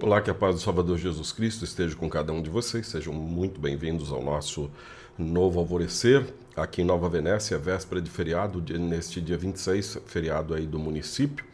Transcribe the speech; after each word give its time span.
Olá, 0.00 0.20
que 0.20 0.30
a 0.30 0.34
paz 0.34 0.54
do 0.54 0.60
Salvador 0.60 0.96
Jesus 0.96 1.32
Cristo 1.32 1.64
esteja 1.64 1.96
com 1.96 2.08
cada 2.08 2.32
um 2.32 2.40
de 2.40 2.48
vocês. 2.48 2.86
Sejam 2.86 3.12
muito 3.12 3.60
bem-vindos 3.60 4.12
ao 4.12 4.22
nosso 4.22 4.70
novo 5.18 5.58
alvorecer 5.58 6.24
aqui 6.54 6.82
em 6.82 6.84
Nova 6.84 7.08
Venécia, 7.08 7.58
véspera 7.58 8.00
de 8.00 8.08
feriado, 8.08 8.62
neste 8.78 9.20
dia 9.20 9.36
26, 9.36 9.98
feriado 10.06 10.54
aí 10.54 10.68
do 10.68 10.78
município. 10.78 11.44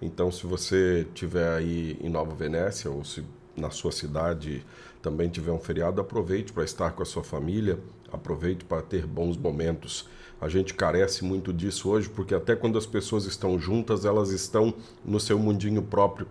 Então, 0.00 0.30
se 0.30 0.46
você 0.46 1.06
tiver 1.14 1.48
aí 1.56 1.96
em 2.02 2.10
Nova 2.10 2.34
Venécia 2.34 2.90
ou 2.90 3.02
se 3.02 3.24
na 3.56 3.70
sua 3.70 3.90
cidade 3.90 4.62
também 5.00 5.30
tiver 5.30 5.52
um 5.52 5.58
feriado, 5.58 5.98
aproveite 5.98 6.52
para 6.52 6.64
estar 6.64 6.90
com 6.90 7.02
a 7.02 7.06
sua 7.06 7.24
família, 7.24 7.78
aproveite 8.12 8.62
para 8.62 8.82
ter 8.82 9.06
bons 9.06 9.38
momentos. 9.38 10.06
A 10.38 10.50
gente 10.50 10.74
carece 10.74 11.24
muito 11.24 11.50
disso 11.50 11.88
hoje, 11.88 12.10
porque 12.10 12.34
até 12.34 12.54
quando 12.54 12.76
as 12.76 12.84
pessoas 12.84 13.24
estão 13.24 13.58
juntas, 13.58 14.04
elas 14.04 14.32
estão 14.32 14.74
no 15.02 15.18
seu 15.18 15.38
mundinho 15.38 15.80
próprio 15.80 16.26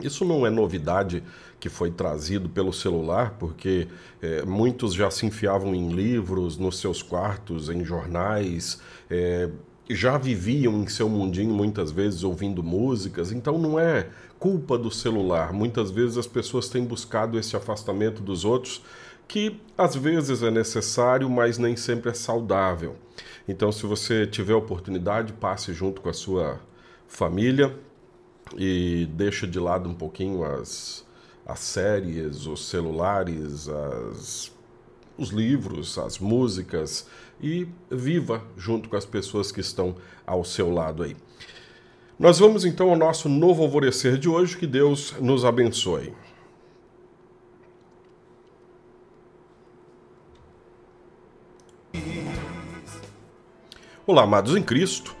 isso 0.00 0.24
não 0.24 0.46
é 0.46 0.50
novidade 0.50 1.22
que 1.60 1.68
foi 1.68 1.90
trazido 1.90 2.48
pelo 2.48 2.72
celular, 2.72 3.36
porque 3.38 3.88
é, 4.20 4.44
muitos 4.44 4.92
já 4.92 5.10
se 5.10 5.24
enfiavam 5.24 5.74
em 5.74 5.88
livros, 5.88 6.58
nos 6.58 6.78
seus 6.78 7.02
quartos, 7.02 7.68
em 7.68 7.84
jornais, 7.84 8.80
é, 9.08 9.48
já 9.88 10.16
viviam 10.16 10.82
em 10.82 10.86
seu 10.86 11.08
mundinho 11.08 11.54
muitas 11.54 11.90
vezes 11.90 12.22
ouvindo 12.22 12.62
músicas, 12.62 13.30
então 13.30 13.58
não 13.58 13.78
é 13.78 14.08
culpa 14.38 14.76
do 14.76 14.90
celular. 14.90 15.52
Muitas 15.52 15.90
vezes 15.90 16.18
as 16.18 16.26
pessoas 16.26 16.68
têm 16.68 16.84
buscado 16.84 17.38
esse 17.38 17.56
afastamento 17.56 18.22
dos 18.22 18.44
outros, 18.44 18.82
que 19.28 19.58
às 19.76 19.94
vezes 19.94 20.42
é 20.42 20.50
necessário, 20.50 21.28
mas 21.30 21.58
nem 21.58 21.76
sempre 21.76 22.10
é 22.10 22.14
saudável. 22.14 22.96
Então, 23.48 23.70
se 23.70 23.86
você 23.86 24.26
tiver 24.26 24.54
oportunidade, 24.54 25.32
passe 25.32 25.72
junto 25.72 26.00
com 26.00 26.08
a 26.08 26.12
sua 26.14 26.60
família, 27.06 27.74
e 28.56 29.08
deixa 29.12 29.46
de 29.46 29.58
lado 29.58 29.88
um 29.88 29.94
pouquinho 29.94 30.44
as, 30.44 31.04
as 31.46 31.60
séries, 31.60 32.46
os 32.46 32.68
celulares, 32.68 33.68
as, 33.68 34.52
os 35.16 35.30
livros, 35.30 35.98
as 35.98 36.18
músicas 36.18 37.06
e 37.40 37.66
viva 37.90 38.42
junto 38.56 38.88
com 38.88 38.96
as 38.96 39.04
pessoas 39.04 39.50
que 39.50 39.60
estão 39.60 39.96
ao 40.26 40.44
seu 40.44 40.70
lado 40.70 41.02
aí. 41.02 41.16
Nós 42.18 42.38
vamos 42.38 42.64
então 42.64 42.90
ao 42.90 42.96
nosso 42.96 43.28
novo 43.28 43.62
alvorecer 43.62 44.18
de 44.18 44.28
hoje, 44.28 44.56
que 44.56 44.66
Deus 44.66 45.14
nos 45.20 45.44
abençoe. 45.44 46.12
Olá, 54.06 54.22
amados 54.22 54.54
em 54.54 54.62
Cristo. 54.62 55.16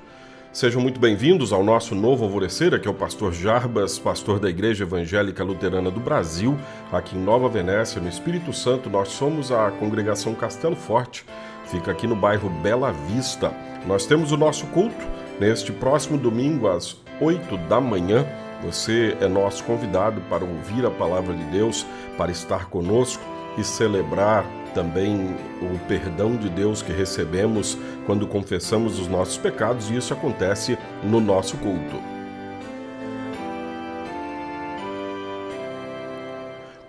Sejam 0.54 0.80
muito 0.80 1.00
bem-vindos 1.00 1.52
ao 1.52 1.64
nosso 1.64 1.96
novo 1.96 2.22
alvorecer. 2.22 2.72
Aqui 2.72 2.86
é 2.86 2.90
o 2.90 2.94
pastor 2.94 3.32
Jarbas, 3.32 3.98
pastor 3.98 4.38
da 4.38 4.48
Igreja 4.48 4.84
Evangélica 4.84 5.42
Luterana 5.42 5.90
do 5.90 5.98
Brasil, 5.98 6.56
aqui 6.92 7.16
em 7.16 7.20
Nova 7.20 7.48
Venécia, 7.48 8.00
no 8.00 8.08
Espírito 8.08 8.52
Santo. 8.52 8.88
Nós 8.88 9.08
somos 9.08 9.50
a 9.50 9.72
congregação 9.72 10.32
Castelo 10.32 10.76
Forte, 10.76 11.26
fica 11.64 11.90
aqui 11.90 12.06
no 12.06 12.14
bairro 12.14 12.48
Bela 12.62 12.92
Vista. 12.92 13.52
Nós 13.84 14.06
temos 14.06 14.30
o 14.30 14.36
nosso 14.36 14.64
culto 14.66 15.04
neste 15.40 15.72
próximo 15.72 16.16
domingo 16.16 16.68
às 16.68 16.96
8 17.20 17.56
da 17.68 17.80
manhã. 17.80 18.24
Você 18.62 19.16
é 19.20 19.26
nosso 19.26 19.64
convidado 19.64 20.20
para 20.30 20.44
ouvir 20.44 20.86
a 20.86 20.90
palavra 20.90 21.34
de 21.34 21.44
Deus, 21.46 21.84
para 22.16 22.30
estar 22.30 22.66
conosco 22.66 23.24
e 23.56 23.64
celebrar 23.64 24.44
também 24.74 25.36
o 25.62 25.78
perdão 25.86 26.36
de 26.36 26.50
Deus 26.50 26.82
que 26.82 26.92
recebemos 26.92 27.78
quando 28.06 28.26
confessamos 28.26 28.98
os 28.98 29.06
nossos 29.06 29.38
pecados, 29.38 29.88
e 29.88 29.96
isso 29.96 30.12
acontece 30.12 30.76
no 31.02 31.20
nosso 31.20 31.56
culto. 31.58 31.96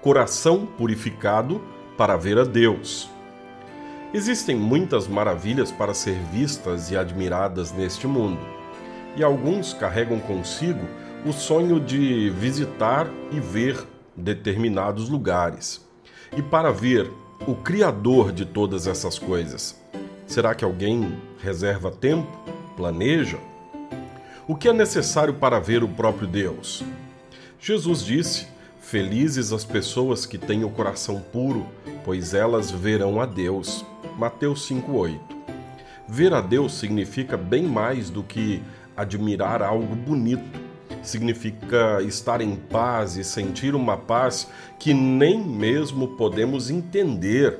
Coração 0.01 0.65
purificado 0.65 1.61
para 1.97 2.17
ver 2.17 2.37
a 2.37 2.43
Deus. 2.43 3.09
Existem 4.13 4.55
muitas 4.55 5.07
maravilhas 5.07 5.71
para 5.71 5.93
ser 5.93 6.17
vistas 6.31 6.89
e 6.89 6.97
admiradas 6.97 7.71
neste 7.71 8.07
mundo, 8.07 8.39
e 9.15 9.23
alguns 9.23 9.73
carregam 9.73 10.19
consigo 10.19 10.87
o 11.25 11.33
sonho 11.33 11.79
de 11.79 12.29
visitar 12.29 13.07
e 13.31 13.39
ver 13.39 13.83
determinados 14.15 15.09
lugares. 15.09 15.84
E 16.37 16.41
para 16.41 16.69
ver 16.69 17.09
o 17.47 17.55
Criador 17.55 18.33
de 18.33 18.45
todas 18.45 18.87
essas 18.87 19.17
coisas? 19.17 19.79
Será 20.27 20.53
que 20.53 20.65
alguém 20.65 21.17
reserva 21.41 21.89
tempo, 21.89 22.27
planeja? 22.75 23.37
O 24.45 24.53
que 24.53 24.67
é 24.67 24.73
necessário 24.73 25.35
para 25.35 25.61
ver 25.61 25.81
o 25.81 25.87
próprio 25.87 26.27
Deus? 26.27 26.83
Jesus 27.57 28.03
disse: 28.03 28.47
Felizes 28.81 29.53
as 29.53 29.63
pessoas 29.63 30.25
que 30.25 30.37
têm 30.37 30.65
o 30.65 30.69
coração 30.69 31.21
puro, 31.21 31.65
pois 32.03 32.33
elas 32.33 32.69
verão 32.69 33.21
a 33.21 33.25
Deus. 33.25 33.85
Mateus 34.17 34.67
5:8. 34.67 35.19
Ver 36.05 36.33
a 36.33 36.41
Deus 36.41 36.73
significa 36.73 37.37
bem 37.37 37.63
mais 37.63 38.09
do 38.09 38.21
que 38.21 38.61
admirar 38.97 39.61
algo 39.61 39.95
bonito 39.95 40.64
significa 41.09 42.01
estar 42.01 42.41
em 42.41 42.55
paz 42.55 43.17
e 43.17 43.23
sentir 43.23 43.75
uma 43.75 43.97
paz 43.97 44.47
que 44.79 44.93
nem 44.93 45.43
mesmo 45.43 46.09
podemos 46.09 46.69
entender. 46.69 47.59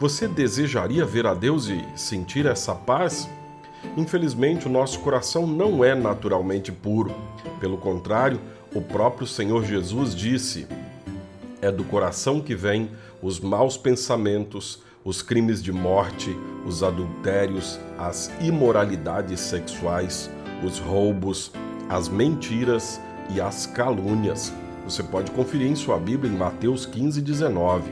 Você 0.00 0.28
desejaria 0.28 1.04
ver 1.04 1.26
a 1.26 1.34
Deus 1.34 1.66
e 1.66 1.84
sentir 1.96 2.46
essa 2.46 2.74
paz? 2.74 3.28
Infelizmente, 3.96 4.66
o 4.66 4.70
nosso 4.70 5.00
coração 5.00 5.46
não 5.46 5.84
é 5.84 5.94
naturalmente 5.94 6.70
puro. 6.70 7.14
Pelo 7.60 7.78
contrário, 7.78 8.40
o 8.74 8.80
próprio 8.80 9.26
Senhor 9.26 9.64
Jesus 9.64 10.14
disse: 10.14 10.66
É 11.60 11.70
do 11.70 11.84
coração 11.84 12.40
que 12.40 12.54
vêm 12.54 12.90
os 13.22 13.40
maus 13.40 13.76
pensamentos, 13.76 14.82
os 15.04 15.22
crimes 15.22 15.62
de 15.62 15.72
morte, 15.72 16.36
os 16.66 16.82
adultérios, 16.82 17.80
as 17.98 18.30
imoralidades 18.40 19.40
sexuais, 19.40 20.30
os 20.62 20.78
roubos, 20.78 21.50
as 21.88 22.08
mentiras 22.08 23.00
e 23.30 23.40
as 23.40 23.66
calúnias. 23.66 24.52
Você 24.84 25.02
pode 25.02 25.30
conferir 25.30 25.70
em 25.70 25.76
sua 25.76 25.98
Bíblia 25.98 26.32
em 26.32 26.36
Mateus 26.36 26.86
15, 26.86 27.20
19. 27.20 27.90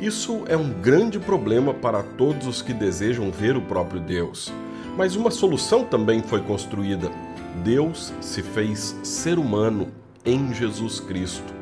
Isso 0.00 0.42
é 0.48 0.56
um 0.56 0.70
grande 0.70 1.18
problema 1.18 1.72
para 1.72 2.02
todos 2.02 2.46
os 2.46 2.62
que 2.62 2.72
desejam 2.72 3.30
ver 3.30 3.56
o 3.56 3.62
próprio 3.62 4.00
Deus. 4.00 4.52
Mas 4.96 5.16
uma 5.16 5.30
solução 5.30 5.84
também 5.84 6.22
foi 6.22 6.40
construída. 6.40 7.10
Deus 7.62 8.12
se 8.20 8.42
fez 8.42 8.96
ser 9.02 9.38
humano 9.38 9.88
em 10.24 10.52
Jesus 10.52 11.00
Cristo. 11.00 11.52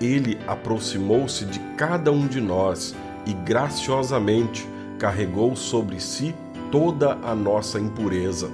Ele 0.00 0.38
aproximou-se 0.46 1.44
de 1.44 1.58
cada 1.76 2.10
um 2.10 2.26
de 2.26 2.40
nós 2.40 2.94
e 3.26 3.32
graciosamente 3.32 4.66
carregou 4.98 5.54
sobre 5.56 6.00
si 6.00 6.34
toda 6.70 7.18
a 7.22 7.34
nossa 7.34 7.78
impureza. 7.78 8.50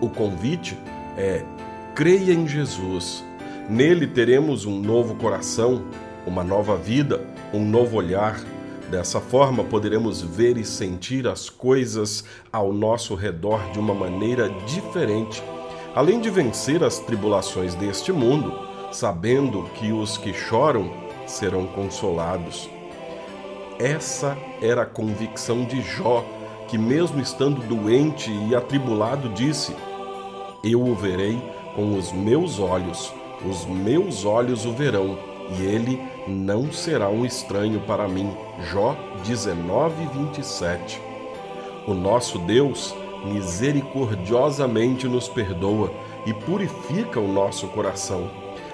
O 0.00 0.08
convite 0.08 0.76
é 1.16 1.44
Creia 1.94 2.32
em 2.32 2.48
Jesus. 2.48 3.22
Nele 3.68 4.06
teremos 4.06 4.64
um 4.64 4.80
novo 4.80 5.14
coração, 5.16 5.84
uma 6.26 6.42
nova 6.42 6.74
vida, 6.74 7.20
um 7.52 7.62
novo 7.62 7.98
olhar. 7.98 8.40
Dessa 8.90 9.20
forma, 9.20 9.62
poderemos 9.62 10.22
ver 10.22 10.56
e 10.56 10.64
sentir 10.64 11.28
as 11.28 11.50
coisas 11.50 12.24
ao 12.50 12.72
nosso 12.72 13.14
redor 13.14 13.70
de 13.72 13.78
uma 13.78 13.92
maneira 13.92 14.48
diferente, 14.64 15.42
além 15.94 16.18
de 16.18 16.30
vencer 16.30 16.82
as 16.82 16.98
tribulações 16.98 17.74
deste 17.74 18.10
mundo, 18.10 18.58
sabendo 18.90 19.64
que 19.74 19.92
os 19.92 20.16
que 20.16 20.32
choram 20.32 20.90
serão 21.26 21.66
consolados. 21.66 22.70
Essa 23.78 24.34
era 24.62 24.82
a 24.82 24.86
convicção 24.86 25.66
de 25.66 25.82
Jó, 25.82 26.24
que, 26.68 26.78
mesmo 26.78 27.20
estando 27.20 27.60
doente 27.66 28.30
e 28.48 28.56
atribulado, 28.56 29.28
disse: 29.28 29.76
Eu 30.64 30.82
o 30.82 30.94
verei 30.94 31.38
com 31.74 31.96
os 31.96 32.12
meus 32.12 32.58
olhos, 32.58 33.12
os 33.44 33.64
meus 33.66 34.24
olhos 34.24 34.64
o 34.64 34.72
verão, 34.72 35.18
e 35.58 35.62
ele 35.62 36.00
não 36.26 36.72
será 36.72 37.08
um 37.08 37.24
estranho 37.24 37.80
para 37.80 38.08
mim. 38.08 38.30
Jó 38.70 38.96
19, 39.24 39.94
27. 40.14 41.00
O 41.86 41.94
nosso 41.94 42.38
Deus 42.38 42.94
misericordiosamente 43.24 45.06
nos 45.06 45.28
perdoa 45.28 45.92
e 46.26 46.32
purifica 46.32 47.20
o 47.20 47.28
nosso 47.28 47.68
coração. 47.68 48.30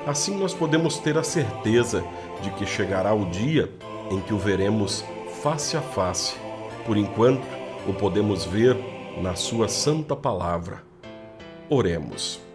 Assim 0.06 0.36
nós 0.36 0.54
podemos 0.54 0.98
ter 0.98 1.18
a 1.18 1.22
certeza 1.22 2.04
de 2.40 2.50
que 2.50 2.66
chegará 2.66 3.14
o 3.14 3.26
dia 3.26 3.70
em 4.10 4.20
que 4.20 4.32
o 4.32 4.38
veremos 4.38 5.04
face 5.42 5.76
a 5.76 5.82
face. 5.82 6.36
Por 6.86 6.96
enquanto, 6.96 7.46
o 7.86 7.92
podemos 7.92 8.44
ver 8.44 8.76
na 9.20 9.34
Sua 9.34 9.68
santa 9.68 10.16
palavra. 10.16 10.82
Oremos. 11.68 12.47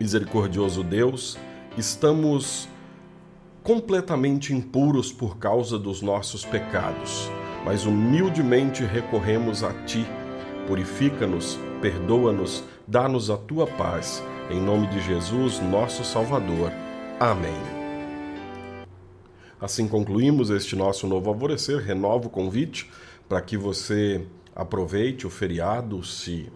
Misericordioso 0.00 0.84
Deus, 0.84 1.36
estamos 1.76 2.68
completamente 3.64 4.54
impuros 4.54 5.12
por 5.12 5.38
causa 5.38 5.76
dos 5.76 6.00
nossos 6.02 6.44
pecados, 6.44 7.28
mas 7.64 7.84
humildemente 7.84 8.84
recorremos 8.84 9.64
a 9.64 9.72
Ti. 9.84 10.06
Purifica-nos, 10.68 11.58
perdoa-nos, 11.82 12.62
dá-nos 12.86 13.28
a 13.28 13.36
Tua 13.36 13.66
paz. 13.66 14.22
Em 14.48 14.60
nome 14.60 14.86
de 14.86 15.00
Jesus, 15.00 15.60
nosso 15.60 16.04
Salvador. 16.04 16.70
Amém. 17.18 17.60
Assim 19.60 19.88
concluímos 19.88 20.48
este 20.48 20.76
nosso 20.76 21.08
novo 21.08 21.28
alvorecer. 21.28 21.80
Renovo 21.80 22.28
o 22.28 22.30
convite 22.30 22.88
para 23.28 23.40
que 23.40 23.56
você 23.56 24.24
aproveite 24.54 25.26
o 25.26 25.30
feriado, 25.30 26.04
se 26.04 26.48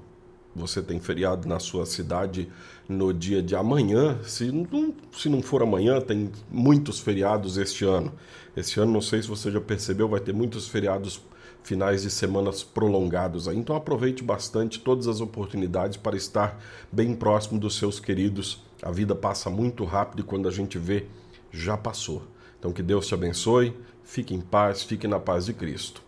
você 0.55 0.83
tem 0.83 1.01
feriado 1.01 1.49
na 1.49 1.59
sua 1.59 1.87
cidade 1.87 2.49
no 2.89 3.13
dia 3.13 3.43
de 3.43 3.57
amanhã. 3.57 4.19
Se 4.23 4.53
não, 4.53 4.95
se 5.13 5.29
não 5.29 5.43
for 5.43 5.63
amanhã, 5.63 6.01
tem 6.01 6.31
muitos 6.51 7.01
feriados 7.01 7.57
este 7.57 7.85
ano. 7.85 8.13
Este 8.57 8.79
ano, 8.79 8.93
não 8.93 9.01
sei 9.01 9.23
se 9.23 9.29
você 9.29 9.51
já 9.51 9.61
percebeu, 9.61 10.09
vai 10.09 10.21
ter 10.21 10.35
muitos 10.35 10.69
feriados 10.69 11.23
finais 11.63 12.03
de 12.03 12.11
semanas 12.11 12.63
prolongados 12.63 13.49
aí. 13.49 13.57
Então 13.57 13.75
aproveite 13.75 14.23
bastante 14.23 14.81
todas 14.81 15.07
as 15.07 15.21
oportunidades 15.21 15.97
para 15.97 16.17
estar 16.17 16.61
bem 16.91 17.15
próximo 17.15 17.59
dos 17.59 17.77
seus 17.77 17.99
queridos. 17.99 18.63
A 18.83 18.91
vida 18.91 19.15
passa 19.15 19.49
muito 19.49 19.85
rápido 19.85 20.21
e 20.21 20.25
quando 20.25 20.49
a 20.49 20.51
gente 20.51 20.79
vê, 20.79 21.07
já 21.51 21.77
passou. 21.77 22.23
Então 22.59 22.73
que 22.73 22.83
Deus 22.83 23.07
te 23.07 23.15
abençoe, 23.15 23.77
fique 24.05 24.35
em 24.35 24.41
paz, 24.41 24.83
fique 24.83 25.07
na 25.07 25.19
paz 25.19 25.47
de 25.47 25.55
Cristo. 25.55 26.03